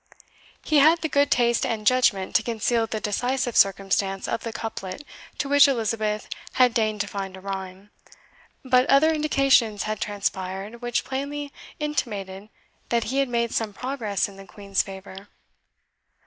[0.63, 5.03] He had the good taste and judgment to conceal the decisive circumstance of the couplet
[5.37, 7.91] to which Elizabeth had deigned to find a rhyme;
[8.65, 12.49] but other indications had transpired, which plainly intimated
[12.89, 15.27] that he had made some progress in the Queen's favour.